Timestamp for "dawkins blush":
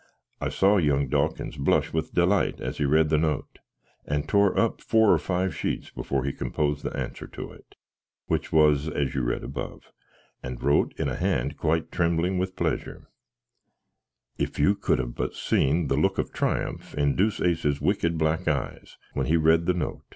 1.09-1.93